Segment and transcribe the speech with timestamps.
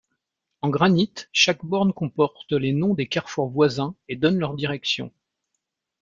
[0.63, 5.11] En granit, chaque borne comporte les noms des carrefours voisins et donne leurs directions.